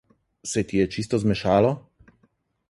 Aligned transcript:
Se 0.51 0.63
ti 0.71 0.79
je 0.81 0.87
čisto 0.95 1.19
zmešalo? 1.25 1.75